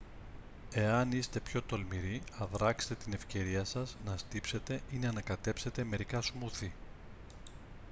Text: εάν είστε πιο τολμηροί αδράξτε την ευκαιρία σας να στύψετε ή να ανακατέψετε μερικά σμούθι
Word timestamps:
εάν 0.73 1.11
είστε 1.11 1.39
πιο 1.39 1.61
τολμηροί 1.61 2.21
αδράξτε 2.37 2.95
την 2.95 3.13
ευκαιρία 3.13 3.63
σας 3.63 3.97
να 4.05 4.17
στύψετε 4.17 4.81
ή 4.93 4.97
να 4.97 5.09
ανακατέψετε 5.09 5.83
μερικά 5.83 6.21
σμούθι 6.21 6.71